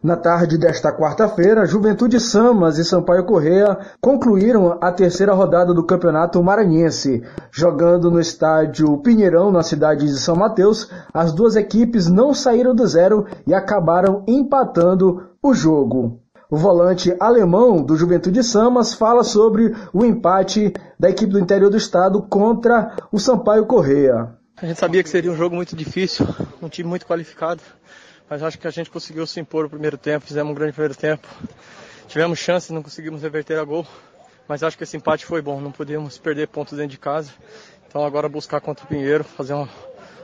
Na 0.00 0.16
tarde 0.16 0.56
desta 0.56 0.92
quarta-feira, 0.92 1.66
Juventude 1.66 2.20
Samas 2.20 2.78
e 2.78 2.84
Sampaio 2.84 3.26
Correia 3.26 3.76
concluíram 4.00 4.78
a 4.80 4.92
terceira 4.92 5.34
rodada 5.34 5.74
do 5.74 5.84
Campeonato 5.84 6.40
Maranhense. 6.40 7.24
Jogando 7.50 8.08
no 8.08 8.20
estádio 8.20 8.96
Pinheirão, 8.98 9.50
na 9.50 9.64
cidade 9.64 10.06
de 10.06 10.20
São 10.20 10.36
Mateus, 10.36 10.88
as 11.12 11.32
duas 11.32 11.56
equipes 11.56 12.08
não 12.08 12.32
saíram 12.32 12.76
do 12.76 12.86
zero 12.86 13.26
e 13.44 13.52
acabaram 13.52 14.22
empatando 14.28 15.20
o 15.42 15.52
jogo. 15.52 16.20
O 16.48 16.56
volante 16.56 17.14
alemão 17.18 17.82
do 17.82 17.96
Juventude 17.96 18.44
Samas 18.44 18.94
fala 18.94 19.24
sobre 19.24 19.74
o 19.92 20.04
empate 20.04 20.72
da 20.98 21.10
equipe 21.10 21.32
do 21.32 21.40
interior 21.40 21.70
do 21.70 21.76
estado 21.76 22.22
contra 22.22 22.94
o 23.10 23.18
Sampaio 23.18 23.66
Correia. 23.66 24.37
A 24.60 24.66
gente 24.66 24.78
sabia 24.78 25.02
que 25.02 25.08
seria 25.08 25.30
um 25.30 25.36
jogo 25.36 25.54
muito 25.54 25.76
difícil, 25.76 26.26
um 26.60 26.68
time 26.68 26.88
muito 26.88 27.06
qualificado 27.06 27.62
mas 28.28 28.42
acho 28.42 28.58
que 28.58 28.66
a 28.66 28.70
gente 28.70 28.90
conseguiu 28.90 29.26
se 29.26 29.40
impor 29.40 29.64
no 29.64 29.70
primeiro 29.70 29.96
tempo, 29.96 30.26
fizemos 30.26 30.52
um 30.52 30.54
grande 30.54 30.72
primeiro 30.72 30.94
tempo. 30.94 31.26
Tivemos 32.06 32.38
chances, 32.38 32.70
não 32.70 32.82
conseguimos 32.82 33.22
reverter 33.22 33.58
a 33.58 33.64
gol, 33.64 33.86
mas 34.46 34.62
acho 34.62 34.76
que 34.76 34.84
esse 34.84 34.96
empate 34.96 35.24
foi 35.24 35.40
bom, 35.40 35.60
não 35.60 35.72
podíamos 35.72 36.18
perder 36.18 36.48
pontos 36.48 36.76
dentro 36.76 36.90
de 36.90 36.98
casa. 36.98 37.30
Então 37.88 38.04
agora 38.04 38.28
buscar 38.28 38.60
contra 38.60 38.84
o 38.84 38.88
Pinheiro, 38.88 39.24
fazer 39.24 39.54
um, 39.54 39.66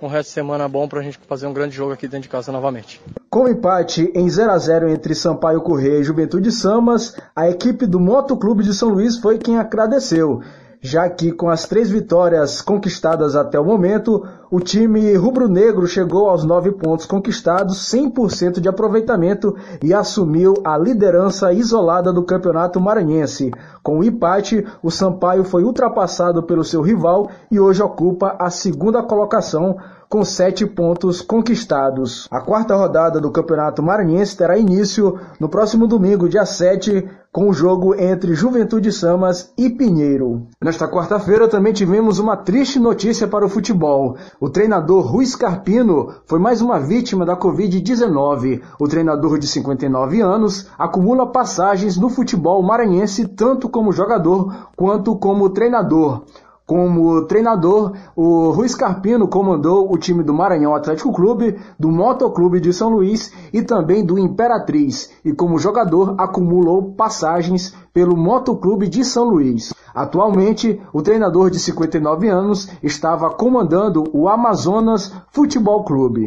um 0.00 0.08
resto 0.08 0.28
de 0.28 0.34
semana 0.34 0.68
bom 0.68 0.86
para 0.86 1.00
a 1.00 1.02
gente 1.02 1.18
fazer 1.26 1.46
um 1.46 1.54
grande 1.54 1.74
jogo 1.74 1.92
aqui 1.92 2.06
dentro 2.06 2.24
de 2.24 2.28
casa 2.28 2.52
novamente. 2.52 3.00
Com 3.30 3.44
o 3.44 3.48
empate 3.48 4.10
em 4.14 4.28
0 4.28 4.50
a 4.50 4.58
0 4.58 4.90
entre 4.90 5.14
Sampaio 5.14 5.62
Correia 5.62 6.00
e 6.00 6.04
Juventude 6.04 6.52
Samas, 6.52 7.16
a 7.34 7.48
equipe 7.48 7.86
do 7.86 7.98
Motoclube 7.98 8.62
de 8.62 8.74
São 8.74 8.90
Luís 8.90 9.16
foi 9.16 9.38
quem 9.38 9.58
agradeceu 9.58 10.42
já 10.80 11.08
que 11.08 11.32
com 11.32 11.48
as 11.48 11.66
três 11.66 11.90
vitórias 11.90 12.60
conquistadas 12.60 13.34
até 13.34 13.58
o 13.58 13.64
momento, 13.64 14.26
o 14.50 14.60
time 14.60 15.14
rubro-negro 15.16 15.86
chegou 15.86 16.28
aos 16.28 16.44
nove 16.44 16.70
pontos 16.72 17.06
conquistados, 17.06 17.92
100% 17.92 18.60
de 18.60 18.68
aproveitamento 18.68 19.56
e 19.82 19.92
assumiu 19.92 20.54
a 20.64 20.78
liderança 20.78 21.52
isolada 21.52 22.12
do 22.12 22.22
campeonato 22.22 22.80
maranhense. 22.80 23.50
Com 23.82 23.98
o 23.98 24.04
empate, 24.04 24.64
o 24.82 24.90
Sampaio 24.90 25.44
foi 25.44 25.64
ultrapassado 25.64 26.42
pelo 26.42 26.64
seu 26.64 26.82
rival 26.82 27.28
e 27.50 27.58
hoje 27.58 27.82
ocupa 27.82 28.36
a 28.38 28.50
segunda 28.50 29.02
colocação 29.02 29.76
com 30.08 30.24
sete 30.24 30.64
pontos 30.64 31.20
conquistados. 31.20 32.28
A 32.30 32.40
quarta 32.40 32.76
rodada 32.76 33.20
do 33.20 33.30
Campeonato 33.30 33.82
Maranhense 33.82 34.36
terá 34.36 34.56
início 34.56 35.18
no 35.40 35.48
próximo 35.48 35.86
domingo, 35.86 36.28
dia 36.28 36.46
7, 36.46 37.08
com 37.32 37.50
o 37.50 37.52
jogo 37.52 37.94
entre 37.94 38.34
Juventude 38.34 38.90
Samas 38.92 39.52
e 39.58 39.68
Pinheiro. 39.68 40.46
Nesta 40.62 40.88
quarta-feira 40.88 41.48
também 41.48 41.72
tivemos 41.72 42.18
uma 42.18 42.36
triste 42.36 42.78
notícia 42.78 43.28
para 43.28 43.44
o 43.44 43.48
futebol. 43.48 44.16
O 44.38 44.50
treinador 44.50 45.02
Rui 45.06 45.24
Scarpino 45.24 46.12
foi 46.26 46.38
mais 46.38 46.60
uma 46.60 46.78
vítima 46.78 47.24
da 47.24 47.34
Covid-19. 47.34 48.60
O 48.78 48.86
treinador 48.86 49.38
de 49.38 49.46
59 49.46 50.20
anos 50.20 50.68
acumula 50.78 51.26
passagens 51.26 51.96
no 51.96 52.10
futebol 52.10 52.62
maranhense 52.62 53.26
tanto 53.26 53.66
como 53.66 53.92
jogador 53.92 54.68
quanto 54.76 55.16
como 55.16 55.48
treinador. 55.48 56.24
Como 56.66 57.22
treinador, 57.26 57.92
o 58.16 58.50
Rui 58.50 58.68
Scarpino 58.68 59.28
comandou 59.28 59.88
o 59.88 59.96
time 59.96 60.24
do 60.24 60.34
Maranhão 60.34 60.74
Atlético 60.74 61.12
Clube, 61.12 61.56
do 61.78 61.92
Motoclube 61.92 62.58
de 62.58 62.72
São 62.72 62.88
Luís 62.88 63.32
e 63.52 63.62
também 63.62 64.04
do 64.04 64.18
Imperatriz, 64.18 65.12
e 65.24 65.32
como 65.32 65.60
jogador 65.60 66.16
acumulou 66.18 66.92
passagens 66.94 67.72
pelo 67.94 68.16
Motoclube 68.16 68.88
de 68.88 69.04
São 69.04 69.28
Luís. 69.28 69.72
Atualmente, 69.94 70.82
o 70.92 71.02
treinador 71.02 71.50
de 71.50 71.60
59 71.60 72.28
anos 72.28 72.68
estava 72.82 73.30
comandando 73.30 74.02
o 74.12 74.28
Amazonas 74.28 75.14
Futebol 75.30 75.84
Clube. 75.84 76.26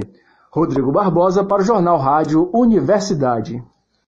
Rodrigo 0.53 0.89
Barbosa 0.89 1.43
para 1.43 1.61
o 1.61 1.65
Jornal 1.65 1.97
Rádio 1.97 2.49
Universidade. 2.53 3.61